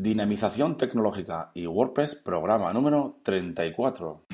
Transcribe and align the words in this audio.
Dinamización 0.00 0.76
tecnológica 0.76 1.50
y 1.54 1.66
WordPress, 1.66 2.14
programa 2.14 2.72
número 2.72 3.18
34. 3.24 4.26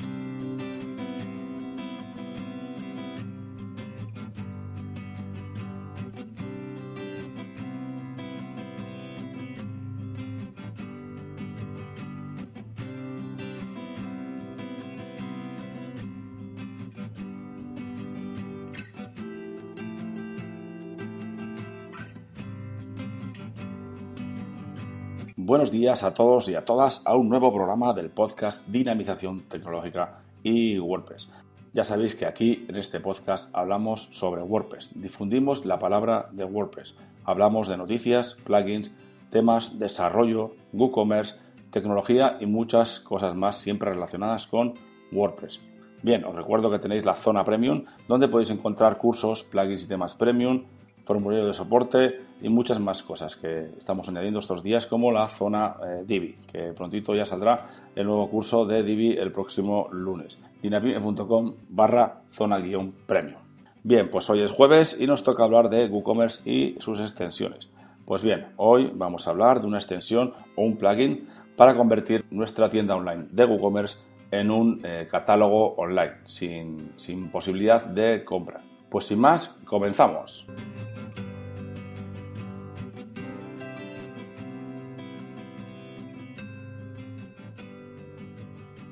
Buenos 25.37 25.69
días 25.69 26.03
a 26.03 26.13
todos 26.13 26.47
y 26.47 26.55
a 26.55 26.63
todas 26.63 27.05
a 27.05 27.13
un 27.13 27.27
nuevo 27.27 27.53
programa 27.53 27.91
del 27.91 28.09
podcast 28.09 28.65
Dinamización 28.69 29.41
Tecnológica 29.49 30.21
y 30.43 30.79
WordPress. 30.79 31.29
Ya 31.73 31.83
sabéis 31.83 32.15
que 32.15 32.25
aquí 32.25 32.65
en 32.69 32.77
este 32.77 33.01
podcast 33.01 33.53
hablamos 33.53 34.03
sobre 34.13 34.41
WordPress, 34.43 34.93
difundimos 35.01 35.65
la 35.65 35.77
palabra 35.77 36.29
de 36.31 36.45
WordPress, 36.45 36.95
hablamos 37.25 37.67
de 37.67 37.75
noticias, 37.75 38.35
plugins, 38.45 38.95
temas, 39.29 39.77
desarrollo, 39.77 40.55
WooCommerce, 40.71 41.35
tecnología 41.69 42.37
y 42.39 42.45
muchas 42.45 43.01
cosas 43.01 43.35
más 43.35 43.57
siempre 43.57 43.89
relacionadas 43.89 44.47
con 44.47 44.73
WordPress. 45.11 45.59
Bien, 46.01 46.23
os 46.23 46.33
recuerdo 46.33 46.71
que 46.71 46.79
tenéis 46.79 47.03
la 47.03 47.13
zona 47.13 47.43
premium 47.43 47.83
donde 48.07 48.29
podéis 48.29 48.51
encontrar 48.51 48.97
cursos, 48.97 49.43
plugins 49.43 49.83
y 49.83 49.87
temas 49.87 50.15
premium, 50.15 50.63
formulario 51.05 51.45
de 51.45 51.53
soporte 51.53 52.21
y 52.41 52.49
muchas 52.49 52.79
más 52.79 53.03
cosas 53.03 53.37
que 53.37 53.69
estamos 53.77 54.09
añadiendo 54.09 54.39
estos 54.39 54.63
días, 54.63 54.85
como 54.85 55.11
la 55.11 55.27
zona 55.27 55.77
eh, 55.85 56.03
Divi, 56.05 56.37
que 56.51 56.73
prontito 56.73 57.15
ya 57.15 57.25
saldrá 57.25 57.69
el 57.95 58.07
nuevo 58.07 58.29
curso 58.29 58.65
de 58.65 58.83
Divi 58.83 59.13
el 59.13 59.31
próximo 59.31 59.87
lunes. 59.91 60.39
dinapime.com 60.61 61.53
barra 61.69 62.21
zona 62.31 62.57
guion 62.59 62.93
premium. 63.05 63.39
Bien, 63.83 64.09
pues 64.09 64.29
hoy 64.29 64.41
es 64.41 64.51
jueves 64.51 64.97
y 64.99 65.05
nos 65.05 65.23
toca 65.23 65.43
hablar 65.43 65.69
de 65.69 65.85
WooCommerce 65.85 66.49
y 66.49 66.75
sus 66.79 66.99
extensiones. 66.99 67.69
Pues 68.05 68.23
bien, 68.23 68.47
hoy 68.57 68.91
vamos 68.93 69.27
a 69.27 69.31
hablar 69.31 69.61
de 69.61 69.67
una 69.67 69.77
extensión 69.77 70.33
o 70.55 70.63
un 70.63 70.77
plugin 70.77 71.29
para 71.55 71.75
convertir 71.75 72.25
nuestra 72.31 72.69
tienda 72.69 72.95
online 72.95 73.27
de 73.31 73.45
WooCommerce 73.45 73.99
en 74.31 74.51
un 74.51 74.81
eh, 74.83 75.07
catálogo 75.09 75.75
online 75.75 76.15
sin, 76.25 76.93
sin 76.97 77.29
posibilidad 77.29 77.85
de 77.85 78.25
compra. 78.25 78.61
Pues 78.89 79.05
sin 79.05 79.19
más, 79.19 79.59
comenzamos. 79.65 80.47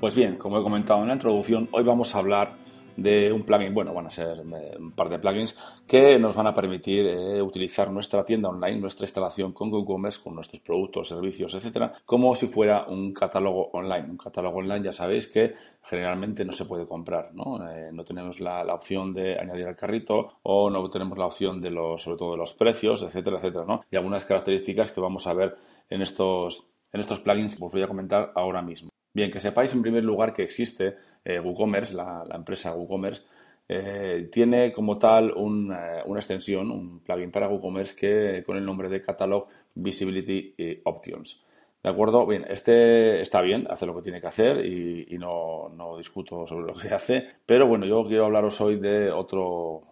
Pues 0.04 0.14
bien, 0.14 0.36
como 0.36 0.58
he 0.58 0.62
comentado 0.62 1.00
en 1.00 1.08
la 1.08 1.14
introducción, 1.14 1.66
hoy 1.72 1.82
vamos 1.82 2.14
a 2.14 2.18
hablar 2.18 2.56
de 2.94 3.32
un 3.32 3.42
plugin, 3.42 3.72
bueno, 3.72 3.94
van 3.94 4.06
a 4.06 4.10
ser 4.10 4.36
eh, 4.40 4.76
un 4.78 4.92
par 4.92 5.08
de 5.08 5.18
plugins 5.18 5.56
que 5.86 6.18
nos 6.18 6.34
van 6.34 6.46
a 6.46 6.54
permitir 6.54 7.06
eh, 7.06 7.40
utilizar 7.40 7.90
nuestra 7.90 8.22
tienda 8.22 8.50
online, 8.50 8.80
nuestra 8.80 9.06
instalación 9.06 9.54
con 9.54 9.72
WooCommerce, 9.72 10.22
con 10.22 10.34
nuestros 10.34 10.60
productos, 10.60 11.08
servicios, 11.08 11.54
etcétera, 11.54 11.94
como 12.04 12.34
si 12.34 12.48
fuera 12.48 12.84
un 12.86 13.14
catálogo 13.14 13.70
online. 13.72 14.10
Un 14.10 14.18
catálogo 14.18 14.58
online 14.58 14.84
ya 14.84 14.92
sabéis 14.92 15.26
que 15.26 15.54
generalmente 15.82 16.44
no 16.44 16.52
se 16.52 16.66
puede 16.66 16.84
comprar, 16.84 17.30
¿no? 17.32 17.66
Eh, 17.66 17.88
no 17.90 18.04
tenemos 18.04 18.40
la, 18.40 18.62
opción 18.74 19.14
de 19.14 19.38
añadir 19.38 19.68
al 19.68 19.74
carrito 19.74 20.34
o 20.42 20.68
no 20.68 20.90
tenemos 20.90 21.16
la 21.16 21.24
opción 21.24 21.62
de 21.62 21.70
los, 21.70 22.02
sobre 22.02 22.18
todo 22.18 22.32
de 22.32 22.36
los 22.36 22.52
precios, 22.52 23.00
etcétera, 23.00 23.38
etcétera, 23.38 23.64
¿no? 23.66 23.80
Y 23.90 23.96
algunas 23.96 24.26
características 24.26 24.90
que 24.90 25.00
vamos 25.00 25.26
a 25.26 25.32
ver 25.32 25.56
en 25.88 26.02
estos, 26.02 26.66
en 26.92 27.00
estos 27.00 27.20
plugins 27.20 27.56
que 27.56 27.64
os 27.64 27.72
voy 27.72 27.82
a 27.82 27.88
comentar 27.88 28.30
ahora 28.34 28.60
mismo. 28.60 28.93
Bien, 29.14 29.30
que 29.30 29.38
sepáis 29.38 29.72
en 29.72 29.80
primer 29.80 30.02
lugar 30.02 30.34
que 30.34 30.42
existe 30.42 30.96
eh, 31.24 31.38
WooCommerce, 31.38 31.94
la, 31.94 32.26
empresa 32.34 32.74
WooCommerce, 32.74 33.22
eh, 33.68 34.28
tiene 34.30 34.72
como 34.72 34.98
tal 34.98 35.30
eh, 35.30 36.02
una 36.04 36.18
extensión, 36.18 36.72
un 36.72 36.98
plugin 36.98 37.30
para 37.30 37.48
WooCommerce 37.48 37.94
que 37.94 38.42
con 38.44 38.56
el 38.56 38.64
nombre 38.64 38.88
de 38.88 39.00
Catalog 39.00 39.46
Visibility 39.74 40.82
Options. 40.82 41.44
¿De 41.80 41.90
acuerdo? 41.90 42.26
Bien, 42.26 42.44
este 42.48 43.20
está 43.20 43.40
bien, 43.40 43.68
hace 43.70 43.86
lo 43.86 43.94
que 43.94 44.02
tiene 44.02 44.20
que 44.20 44.26
hacer 44.26 44.66
y, 44.66 45.16
no, 45.16 45.68
no, 45.68 45.96
discuto 45.96 46.44
sobre 46.44 46.66
lo 46.66 46.74
que 46.74 46.88
hace, 46.94 47.28
pero 47.46 47.68
bueno, 47.68 47.86
yo 47.86 48.04
quiero 48.08 48.24
hablaros 48.24 48.60
hoy 48.60 48.76
de 48.80 49.12
otro, 49.12 49.82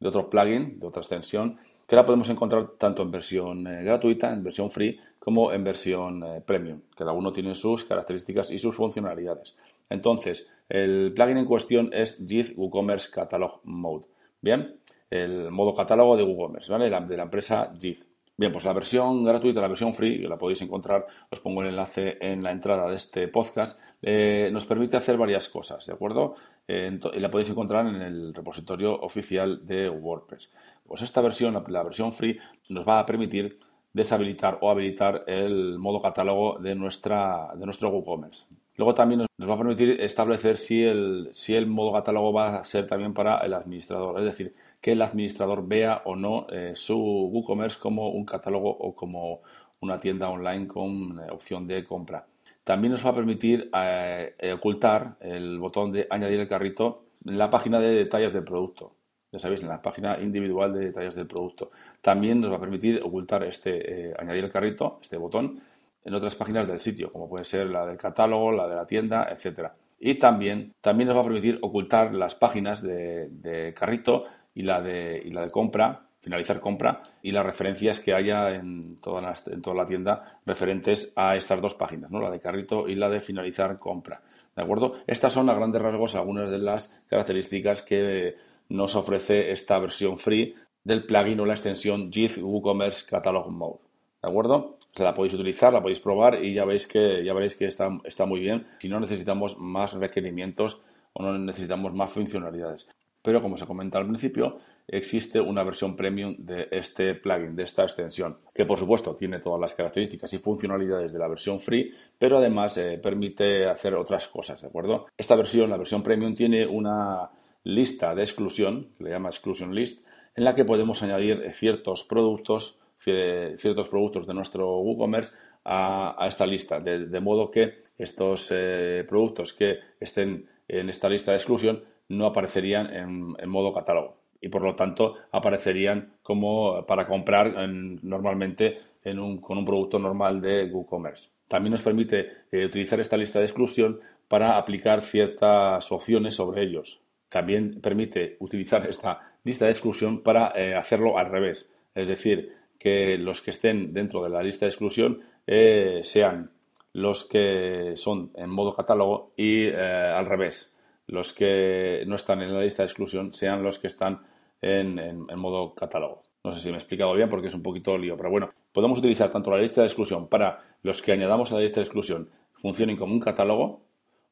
de 0.00 0.08
otro 0.08 0.28
plugin, 0.28 0.78
de 0.78 0.86
otra 0.86 1.00
extensión, 1.00 1.56
que 1.90 1.96
la 1.96 2.06
podemos 2.06 2.30
encontrar 2.30 2.68
tanto 2.78 3.02
en 3.02 3.10
versión 3.10 3.64
gratuita, 3.64 4.32
en 4.32 4.44
versión 4.44 4.70
free, 4.70 5.00
como 5.18 5.52
en 5.52 5.64
versión 5.64 6.22
eh, 6.22 6.40
premium. 6.40 6.82
Cada 6.94 7.10
uno 7.10 7.32
tiene 7.32 7.52
sus 7.56 7.82
características 7.82 8.52
y 8.52 8.60
sus 8.60 8.76
funcionalidades. 8.76 9.56
Entonces, 9.88 10.46
el 10.68 11.12
plugin 11.12 11.38
en 11.38 11.46
cuestión 11.46 11.90
es 11.92 12.24
JIT 12.24 12.56
WooCommerce 12.56 13.10
Catalog 13.10 13.62
Mode. 13.64 14.06
Bien, 14.40 14.76
el 15.10 15.50
modo 15.50 15.74
catálogo 15.74 16.16
de 16.16 16.22
WooCommerce, 16.22 16.70
¿vale? 16.70 16.84
de 16.84 17.16
la 17.16 17.24
empresa 17.24 17.74
JIT. 17.76 18.04
Bien, 18.40 18.52
pues 18.52 18.64
la 18.64 18.72
versión 18.72 19.22
gratuita, 19.22 19.60
la 19.60 19.68
versión 19.68 19.92
free, 19.92 20.18
que 20.18 20.26
la 20.26 20.38
podéis 20.38 20.62
encontrar, 20.62 21.06
os 21.30 21.40
pongo 21.40 21.60
el 21.60 21.68
enlace 21.68 22.16
en 22.22 22.42
la 22.42 22.52
entrada 22.52 22.88
de 22.88 22.96
este 22.96 23.28
podcast, 23.28 23.78
eh, 24.00 24.48
nos 24.50 24.64
permite 24.64 24.96
hacer 24.96 25.18
varias 25.18 25.50
cosas, 25.50 25.84
¿de 25.84 25.92
acuerdo? 25.92 26.36
Eh, 26.66 26.98
y 27.12 27.20
la 27.20 27.30
podéis 27.30 27.50
encontrar 27.50 27.86
en 27.86 28.00
el 28.00 28.32
repositorio 28.32 28.98
oficial 28.98 29.66
de 29.66 29.90
WordPress. 29.90 30.50
Pues 30.86 31.02
esta 31.02 31.20
versión, 31.20 31.62
la 31.68 31.82
versión 31.82 32.14
free, 32.14 32.38
nos 32.70 32.88
va 32.88 33.00
a 33.00 33.04
permitir 33.04 33.58
deshabilitar 33.92 34.58
o 34.60 34.70
habilitar 34.70 35.24
el 35.26 35.78
modo 35.78 36.00
catálogo 36.00 36.58
de, 36.58 36.74
nuestra, 36.74 37.48
de 37.56 37.64
nuestro 37.64 37.88
WooCommerce. 37.90 38.46
Luego 38.76 38.94
también 38.94 39.26
nos 39.36 39.50
va 39.50 39.54
a 39.54 39.58
permitir 39.58 40.00
establecer 40.00 40.56
si 40.56 40.82
el, 40.82 41.28
si 41.32 41.54
el 41.54 41.66
modo 41.66 41.92
catálogo 41.92 42.32
va 42.32 42.56
a 42.56 42.64
ser 42.64 42.86
también 42.86 43.12
para 43.12 43.36
el 43.36 43.52
administrador, 43.52 44.18
es 44.20 44.24
decir, 44.24 44.54
que 44.80 44.92
el 44.92 45.02
administrador 45.02 45.66
vea 45.66 46.02
o 46.04 46.16
no 46.16 46.46
eh, 46.50 46.72
su 46.74 46.96
WooCommerce 46.96 47.78
como 47.78 48.08
un 48.10 48.24
catálogo 48.24 48.70
o 48.70 48.94
como 48.94 49.42
una 49.80 50.00
tienda 50.00 50.30
online 50.30 50.66
con 50.66 51.18
eh, 51.18 51.30
opción 51.30 51.66
de 51.66 51.84
compra. 51.84 52.26
También 52.64 52.92
nos 52.92 53.04
va 53.04 53.10
a 53.10 53.14
permitir 53.14 53.70
eh, 53.74 54.34
ocultar 54.54 55.16
el 55.20 55.58
botón 55.58 55.92
de 55.92 56.06
añadir 56.08 56.40
el 56.40 56.48
carrito 56.48 57.04
en 57.26 57.36
la 57.36 57.50
página 57.50 57.80
de 57.80 57.94
detalles 57.94 58.32
del 58.32 58.44
producto 58.44 58.92
ya 59.32 59.38
sabéis, 59.38 59.62
en 59.62 59.68
la 59.68 59.80
página 59.80 60.18
individual 60.20 60.72
de 60.72 60.86
detalles 60.86 61.14
del 61.14 61.26
producto. 61.26 61.70
También 62.00 62.40
nos 62.40 62.50
va 62.50 62.56
a 62.56 62.60
permitir 62.60 63.00
ocultar 63.02 63.44
este, 63.44 64.08
eh, 64.08 64.14
añadir 64.18 64.44
el 64.44 64.50
carrito, 64.50 64.98
este 65.00 65.16
botón, 65.16 65.60
en 66.04 66.14
otras 66.14 66.34
páginas 66.34 66.66
del 66.66 66.80
sitio, 66.80 67.10
como 67.10 67.28
puede 67.28 67.44
ser 67.44 67.66
la 67.68 67.86
del 67.86 67.96
catálogo, 67.96 68.52
la 68.52 68.66
de 68.66 68.74
la 68.74 68.86
tienda, 68.86 69.28
etcétera. 69.30 69.74
Y 69.98 70.14
también, 70.14 70.74
también 70.80 71.08
nos 71.08 71.16
va 71.16 71.20
a 71.20 71.24
permitir 71.24 71.58
ocultar 71.62 72.14
las 72.14 72.34
páginas 72.34 72.82
de, 72.82 73.74
carrito 73.76 74.24
y 74.54 74.62
la 74.62 74.80
de, 74.80 75.22
la 75.30 75.42
de 75.42 75.50
compra, 75.50 76.06
finalizar 76.20 76.58
compra, 76.58 77.02
y 77.22 77.32
las 77.32 77.44
referencias 77.44 78.00
que 78.00 78.14
haya 78.14 78.54
en 78.54 78.96
toda, 79.00 79.34
en 79.46 79.62
toda 79.62 79.76
la 79.76 79.86
tienda 79.86 80.40
referentes 80.46 81.12
a 81.16 81.36
estas 81.36 81.60
dos 81.60 81.74
páginas, 81.74 82.10
¿no? 82.10 82.20
la 82.20 82.30
de 82.30 82.40
carrito 82.40 82.88
y 82.88 82.94
la 82.94 83.10
de 83.10 83.20
finalizar 83.20 83.78
compra. 83.78 84.22
¿De 84.56 84.62
acuerdo? 84.62 84.94
Estas 85.06 85.32
son 85.32 85.48
a 85.48 85.54
grandes 85.54 85.80
rasgos 85.80 86.14
algunas 86.14 86.50
de 86.50 86.58
las 86.58 87.02
características 87.06 87.82
que 87.82 88.34
nos 88.70 88.94
ofrece 88.94 89.52
esta 89.52 89.78
versión 89.78 90.18
free 90.18 90.54
del 90.82 91.04
plugin 91.04 91.40
o 91.40 91.46
la 91.46 91.54
extensión 91.54 92.10
JIT 92.10 92.38
WooCommerce 92.38 93.04
Catalog 93.06 93.50
Mode. 93.50 93.80
¿De 94.22 94.28
acuerdo? 94.28 94.78
Se 94.92 95.02
la 95.02 95.14
podéis 95.14 95.34
utilizar, 95.34 95.72
la 95.72 95.82
podéis 95.82 96.00
probar 96.00 96.42
y 96.42 96.54
ya 96.54 96.64
veis 96.64 96.86
que, 96.86 97.22
ya 97.24 97.34
veréis 97.34 97.54
que 97.54 97.66
está, 97.66 97.90
está 98.04 98.24
muy 98.24 98.40
bien. 98.40 98.66
Si 98.80 98.88
no 98.88 98.98
necesitamos 98.98 99.58
más 99.58 99.92
requerimientos 99.92 100.80
o 101.12 101.22
no 101.22 101.36
necesitamos 101.38 101.92
más 101.94 102.12
funcionalidades. 102.12 102.88
Pero 103.22 103.42
como 103.42 103.58
se 103.58 103.66
comenta 103.66 103.98
al 103.98 104.06
principio, 104.06 104.58
existe 104.88 105.40
una 105.40 105.62
versión 105.62 105.94
premium 105.94 106.36
de 106.38 106.68
este 106.70 107.14
plugin, 107.14 107.54
de 107.54 107.64
esta 107.64 107.82
extensión, 107.82 108.38
que 108.54 108.64
por 108.64 108.78
supuesto 108.78 109.14
tiene 109.14 109.40
todas 109.40 109.60
las 109.60 109.74
características 109.74 110.32
y 110.32 110.38
funcionalidades 110.38 111.12
de 111.12 111.18
la 111.18 111.28
versión 111.28 111.60
free, 111.60 111.92
pero 112.18 112.38
además 112.38 112.78
eh, 112.78 112.98
permite 113.02 113.66
hacer 113.66 113.94
otras 113.94 114.28
cosas, 114.28 114.62
¿de 114.62 114.68
acuerdo? 114.68 115.06
Esta 115.16 115.36
versión, 115.36 115.68
la 115.68 115.76
versión 115.76 116.02
premium, 116.02 116.34
tiene 116.34 116.66
una 116.66 117.30
lista 117.64 118.14
de 118.14 118.22
exclusión, 118.22 118.90
que 118.96 119.04
le 119.04 119.10
llama 119.10 119.28
exclusion 119.28 119.74
list, 119.74 120.06
en 120.34 120.44
la 120.44 120.54
que 120.54 120.64
podemos 120.64 121.02
añadir 121.02 121.50
ciertos 121.52 122.04
productos, 122.04 122.80
ciertos 122.98 123.88
productos 123.88 124.26
de 124.26 124.34
nuestro 124.34 124.78
WooCommerce 124.80 125.32
a, 125.64 126.26
esta 126.28 126.46
lista, 126.46 126.80
de, 126.80 127.20
modo 127.20 127.50
que 127.50 127.82
estos 127.98 128.48
eh, 128.50 129.04
productos 129.08 129.52
que 129.52 129.78
estén 129.98 130.48
en 130.68 130.88
esta 130.88 131.08
lista 131.08 131.32
de 131.32 131.36
exclusión 131.36 131.84
no 132.08 132.26
aparecerían 132.26 132.92
en, 132.94 133.48
modo 133.48 133.72
catálogo 133.72 134.16
y 134.40 134.48
por 134.48 134.62
lo 134.62 134.74
tanto 134.74 135.16
aparecerían 135.32 136.14
como 136.22 136.86
para 136.86 137.06
comprar 137.06 137.54
normalmente 137.68 138.78
con 139.02 139.58
un 139.58 139.64
producto 139.64 139.98
normal 139.98 140.40
de 140.40 140.64
WooCommerce. 140.64 141.28
También 141.48 141.72
nos 141.72 141.82
permite 141.82 142.28
eh, 142.52 142.64
utilizar 142.64 143.00
esta 143.00 143.16
lista 143.16 143.38
de 143.40 143.44
exclusión 143.44 144.00
para 144.28 144.56
aplicar 144.56 145.00
ciertas 145.00 145.90
opciones 145.90 146.36
sobre 146.36 146.62
ellos. 146.62 147.00
También 147.30 147.80
permite 147.80 148.36
utilizar 148.40 148.86
esta 148.86 149.20
lista 149.44 149.64
de 149.64 149.70
exclusión 149.70 150.22
para 150.22 150.52
eh, 150.54 150.74
hacerlo 150.74 151.16
al 151.16 151.26
revés. 151.26 151.72
Es 151.94 152.08
decir, 152.08 152.52
que 152.78 153.16
los 153.18 153.40
que 153.40 153.52
estén 153.52 153.94
dentro 153.94 154.22
de 154.22 154.30
la 154.30 154.42
lista 154.42 154.66
de 154.66 154.70
exclusión 154.70 155.20
eh, 155.46 156.00
sean 156.02 156.50
los 156.92 157.24
que 157.24 157.92
son 157.94 158.32
en 158.34 158.50
modo 158.50 158.74
catálogo 158.74 159.32
y 159.36 159.66
eh, 159.66 159.76
al 159.76 160.26
revés, 160.26 160.76
los 161.06 161.32
que 161.32 162.02
no 162.06 162.16
están 162.16 162.42
en 162.42 162.52
la 162.52 162.62
lista 162.62 162.82
de 162.82 162.88
exclusión 162.88 163.32
sean 163.32 163.62
los 163.62 163.78
que 163.78 163.86
están 163.86 164.22
en, 164.60 165.24
modo 165.36 165.74
catálogo. 165.74 166.22
No 166.42 166.52
sé 166.52 166.60
si 166.60 166.68
me 166.68 166.74
he 166.74 166.78
explicado 166.78 167.12
bien 167.14 167.30
porque 167.30 167.48
es 167.48 167.54
un 167.54 167.62
poquito 167.62 167.96
lío, 167.96 168.16
pero 168.16 168.30
bueno, 168.30 168.50
podemos 168.72 168.98
utilizar 168.98 169.30
tanto 169.30 169.50
la 169.50 169.58
lista 169.58 169.82
de 169.82 169.86
exclusión 169.86 170.26
para 170.28 170.60
los 170.82 171.00
que 171.00 171.12
añadamos 171.12 171.52
a 171.52 171.56
la 171.56 171.60
lista 171.60 171.80
de 171.80 171.84
exclusión 171.84 172.30
funcionen 172.54 172.96
como 172.96 173.12
un 173.12 173.20
catálogo 173.20 173.82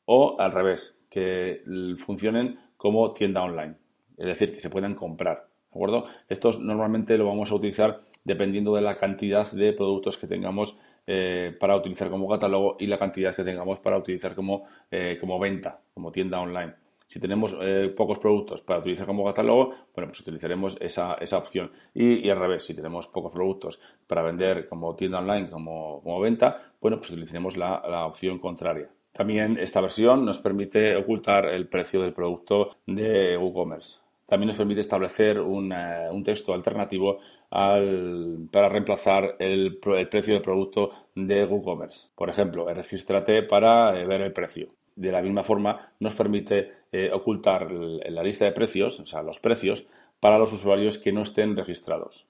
o 0.05 0.37
al 0.41 0.53
revés, 0.53 0.99
que 1.11 1.63
funcionen 1.99 2.59
como 2.79 3.13
tienda 3.13 3.43
online, 3.43 3.75
es 4.17 4.25
decir, 4.25 4.55
que 4.55 4.61
se 4.61 4.71
puedan 4.71 4.95
comprar. 4.95 5.49
¿De 5.71 5.77
acuerdo? 5.77 6.07
Estos 6.31 6.61
normalmente 6.61 7.19
lo 7.19 7.27
vamos 7.27 7.53
a 7.53 7.55
utilizar 7.57 8.01
dependiendo 8.25 8.75
de 8.75 8.81
la 8.81 8.97
cantidad 8.97 9.51
de 9.53 9.75
productos 9.75 10.17
que 10.17 10.27
tengamos 10.27 10.79
eh, 11.07 11.57
para 11.59 11.77
utilizar 11.77 12.11
como 12.11 12.29
catálogo 12.29 12.77
y 12.79 12.87
la 12.87 12.99
cantidad 12.99 13.35
que 13.35 13.45
tengamos 13.45 13.79
para 13.81 13.99
utilizar 13.99 14.35
como, 14.35 14.65
eh, 14.91 15.19
como 15.21 15.39
venta, 15.39 15.81
como 15.93 16.13
tienda 16.13 16.41
online. 16.41 16.75
Si 17.07 17.19
tenemos 17.19 17.57
eh, 17.63 17.93
pocos 17.97 18.19
productos 18.19 18.61
para 18.61 18.81
utilizar 18.81 19.07
como 19.07 19.25
catálogo, 19.25 19.71
bueno, 19.95 20.09
pues 20.09 20.21
utilizaremos 20.21 20.77
esa, 20.81 21.15
esa 21.15 21.39
opción. 21.39 21.73
Y, 21.95 22.29
al 22.29 22.39
revés, 22.39 22.65
si 22.65 22.75
tenemos 22.75 23.07
pocos 23.07 23.33
productos 23.33 23.81
para 24.07 24.23
vender 24.23 24.69
como 24.69 24.95
tienda 24.95 25.19
online, 25.21 25.49
como, 25.49 26.03
como 26.03 26.21
venta, 26.21 26.75
bueno, 26.81 26.99
pues 26.99 27.11
utilizaremos 27.11 27.57
la, 27.57 27.83
la 27.89 28.05
opción 28.05 28.39
contraria. 28.39 28.91
También 29.19 29.59
esta 29.59 29.81
versión 29.81 30.25
nos 30.25 30.39
permite 30.39 30.95
ocultar 30.95 31.47
el 31.47 31.67
precio 31.67 32.03
del 32.03 32.13
producto 32.13 32.77
de 32.87 33.37
WooCommerce. 33.37 33.99
También 34.27 34.47
nos 34.47 34.57
permite 34.57 34.81
establecer 34.81 35.41
un, 35.41 35.75
texto 36.25 36.55
alternativo 36.55 37.19
para 37.51 38.69
reemplazar 38.69 39.35
el, 39.41 39.79
precio 39.79 40.35
del 40.35 40.43
producto 40.43 40.91
de 41.17 41.45
WooCommerce. 41.47 42.11
Por 42.15 42.31
ejemplo, 42.31 42.73
regístrate 42.73 43.43
para 43.43 43.99
eh, 43.99 44.07
ver 44.07 44.21
el 44.21 44.33
precio. 44.33 44.69
De 44.95 45.11
la 45.11 45.21
misma 45.21 45.43
forma, 45.43 45.95
nos 45.99 46.15
permite 46.15 46.71
eh, 46.93 47.11
ocultar 47.13 47.73
la 47.73 48.23
lista 48.23 48.45
de 48.45 48.53
precios, 48.53 49.01
o 49.01 49.07
sea, 49.07 49.25
los 49.25 49.41
precios, 49.41 49.89
para 50.21 50.39
los 50.39 50.53
usuarios 50.53 50.97
que 50.97 51.11
no 51.11 51.23
estén 51.23 51.57
registrados. 51.57 52.29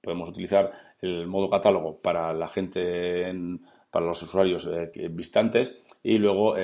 Podemos 0.00 0.30
utilizar 0.30 0.72
el 1.02 1.26
modo 1.26 1.50
catálogo 1.50 1.98
para 1.98 2.32
la 2.32 2.48
gente, 2.48 3.30
para 3.90 4.06
los 4.06 4.22
usuarios 4.22 4.66
eh, 4.66 4.90
visitantes 5.10 5.76
y 6.02 6.18
luego 6.18 6.54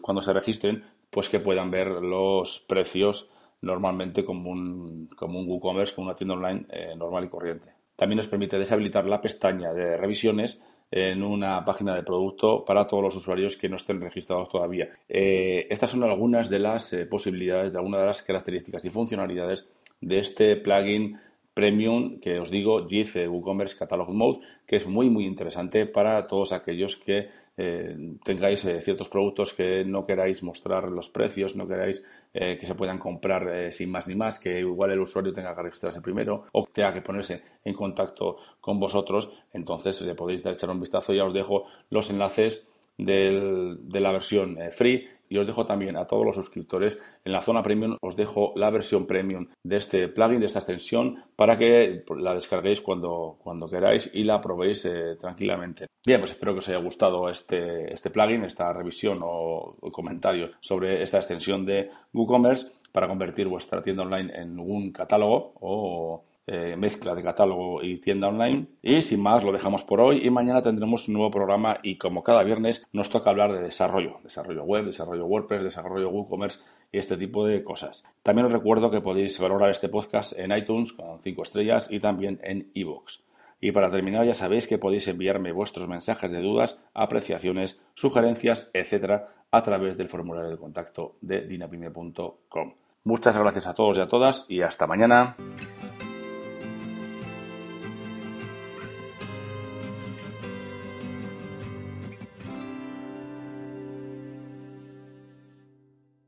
cuando 0.00 0.22
se 0.22 0.32
registren, 0.32 0.82
pues 1.10 1.28
que 1.28 1.40
puedan 1.40 1.70
ver 1.70 1.88
los 1.88 2.60
precios 2.68 3.32
normalmente 3.62 4.24
como 4.24 4.50
un, 4.50 5.08
como 5.16 5.40
un 5.40 5.48
WooCommerce, 5.48 5.94
como 5.94 6.08
una 6.08 6.16
tienda 6.16 6.34
online 6.34 6.66
eh, 6.70 6.94
normal 6.96 7.24
y 7.24 7.28
corriente. 7.28 7.72
También 7.96 8.18
nos 8.18 8.28
permite 8.28 8.58
deshabilitar 8.58 9.06
la 9.06 9.20
pestaña 9.20 9.72
de 9.72 9.96
revisiones 9.96 10.60
en 10.90 11.22
una 11.22 11.64
página 11.64 11.94
de 11.94 12.02
producto 12.02 12.64
para 12.64 12.86
todos 12.86 13.02
los 13.02 13.16
usuarios 13.16 13.56
que 13.56 13.68
no 13.68 13.76
estén 13.76 14.00
registrados 14.00 14.48
todavía. 14.48 14.88
Eh, 15.08 15.66
estas 15.70 15.90
son 15.90 16.04
algunas 16.04 16.48
de 16.48 16.58
las 16.58 16.92
eh, 16.92 17.06
posibilidades, 17.06 17.72
de 17.72 17.78
algunas 17.78 18.00
de 18.00 18.06
las 18.06 18.22
características 18.22 18.84
y 18.84 18.90
funcionalidades 18.90 19.70
de 20.00 20.18
este 20.18 20.56
plugin 20.56 21.18
Premium 21.56 22.20
que 22.20 22.38
os 22.38 22.50
digo, 22.50 22.86
JIT 22.86 23.32
WooCommerce 23.32 23.78
Catalog 23.78 24.10
Mode, 24.12 24.40
que 24.66 24.76
es 24.76 24.86
muy 24.86 25.08
muy 25.08 25.24
interesante 25.24 25.86
para 25.86 26.26
todos 26.26 26.52
aquellos 26.52 26.96
que 26.96 27.30
eh, 27.56 27.96
tengáis 28.22 28.62
eh, 28.66 28.82
ciertos 28.82 29.08
productos 29.08 29.54
que 29.54 29.82
no 29.82 30.04
queráis 30.04 30.42
mostrar 30.42 30.90
los 30.90 31.08
precios, 31.08 31.56
no 31.56 31.66
queráis 31.66 32.04
eh, 32.34 32.58
que 32.60 32.66
se 32.66 32.74
puedan 32.74 32.98
comprar 32.98 33.72
sin 33.72 33.90
más 33.90 34.06
ni 34.06 34.14
más, 34.14 34.38
que 34.38 34.60
igual 34.60 34.90
el 34.90 35.00
usuario 35.00 35.32
tenga 35.32 35.56
que 35.56 35.62
registrarse 35.62 36.02
primero 36.02 36.44
o 36.52 36.68
tenga 36.70 36.92
que 36.92 37.00
ponerse 37.00 37.40
en 37.64 37.72
contacto 37.72 38.36
con 38.60 38.78
vosotros, 38.78 39.32
entonces 39.50 39.98
le 40.02 40.14
podéis 40.14 40.42
dar 40.42 40.52
echar 40.52 40.68
un 40.68 40.80
vistazo. 40.80 41.14
Ya 41.14 41.24
os 41.24 41.32
dejo 41.32 41.64
los 41.88 42.10
enlaces 42.10 42.68
de 42.98 44.00
la 44.00 44.12
versión 44.12 44.58
free 44.72 45.08
y 45.28 45.38
os 45.38 45.46
dejo 45.46 45.66
también 45.66 45.96
a 45.96 46.06
todos 46.06 46.24
los 46.24 46.34
suscriptores 46.34 46.98
en 47.24 47.32
la 47.32 47.42
zona 47.42 47.62
premium, 47.62 47.96
os 48.00 48.16
dejo 48.16 48.52
la 48.56 48.70
versión 48.70 49.06
premium 49.06 49.46
de 49.62 49.76
este 49.76 50.08
plugin, 50.08 50.40
de 50.40 50.46
esta 50.46 50.60
extensión, 50.60 51.24
para 51.36 51.58
que 51.58 52.04
la 52.16 52.34
descarguéis 52.34 52.80
cuando, 52.80 53.38
cuando 53.42 53.68
queráis 53.68 54.10
y 54.12 54.24
la 54.24 54.40
probéis 54.40 54.84
eh, 54.84 55.16
tranquilamente. 55.18 55.86
Bien, 56.04 56.20
pues 56.20 56.32
espero 56.32 56.52
que 56.52 56.60
os 56.60 56.68
haya 56.68 56.78
gustado 56.78 57.28
este, 57.28 57.92
este 57.92 58.10
plugin, 58.10 58.44
esta 58.44 58.72
revisión 58.72 59.18
o, 59.22 59.76
comentario 59.92 60.50
sobre 60.60 61.02
esta 61.02 61.16
extensión 61.18 61.64
de 61.64 61.88
WooCommerce 62.12 62.68
para 62.92 63.08
convertir 63.08 63.48
vuestra 63.48 63.82
tienda 63.82 64.02
online 64.02 64.32
en 64.34 64.58
un 64.58 64.92
catálogo 64.92 65.54
o 65.60 66.24
eh, 66.46 66.76
mezcla 66.76 67.14
de 67.14 67.22
catálogo 67.22 67.82
y 67.82 67.98
tienda 67.98 68.28
online. 68.28 68.66
Y 68.82 69.02
sin 69.02 69.20
más, 69.20 69.42
lo 69.42 69.52
dejamos 69.52 69.82
por 69.82 70.00
hoy 70.00 70.24
y 70.24 70.30
mañana 70.30 70.62
tendremos 70.62 71.08
un 71.08 71.14
nuevo 71.14 71.30
programa 71.30 71.78
y 71.82 71.98
como 71.98 72.22
cada 72.22 72.44
viernes 72.44 72.86
nos 72.92 73.10
toca 73.10 73.30
hablar 73.30 73.52
de 73.52 73.62
desarrollo, 73.62 74.20
desarrollo 74.22 74.62
web, 74.62 74.84
desarrollo 74.84 75.26
WordPress, 75.26 75.64
desarrollo 75.64 76.08
WooCommerce 76.10 76.60
y 76.92 76.98
este 76.98 77.16
tipo 77.16 77.44
de 77.46 77.64
cosas. 77.64 78.04
También 78.22 78.46
os 78.46 78.52
recuerdo 78.52 78.90
que 78.90 79.00
podéis 79.00 79.38
valorar 79.40 79.70
este 79.70 79.88
podcast 79.88 80.38
en 80.38 80.56
iTunes 80.56 80.92
con 80.92 81.20
5 81.20 81.42
estrellas 81.42 81.88
y 81.90 81.98
también 81.98 82.38
en 82.42 82.70
iVoox. 82.74 83.26
Y 83.60 83.72
para 83.72 83.90
terminar, 83.90 84.24
ya 84.26 84.34
sabéis 84.34 84.66
que 84.66 84.78
podéis 84.78 85.08
enviarme 85.08 85.50
vuestros 85.50 85.88
mensajes 85.88 86.30
de 86.30 86.42
dudas, 86.42 86.78
apreciaciones, 86.94 87.80
sugerencias, 87.94 88.70
etcétera, 88.74 89.28
a 89.50 89.62
través 89.62 89.96
del 89.96 90.08
formulario 90.08 90.50
de 90.50 90.58
contacto 90.58 91.16
de 91.22 91.40
dinapime.com. 91.40 92.74
Muchas 93.04 93.38
gracias 93.38 93.66
a 93.66 93.74
todos 93.74 93.96
y 93.98 94.00
a 94.00 94.08
todas 94.08 94.50
y 94.50 94.62
hasta 94.62 94.86
mañana. 94.86 95.36